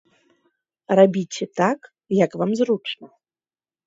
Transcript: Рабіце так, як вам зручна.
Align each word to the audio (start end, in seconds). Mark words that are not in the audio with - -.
Рабіце 0.99 1.43
так, 1.59 1.79
як 2.25 2.31
вам 2.43 2.51
зручна. 2.61 3.07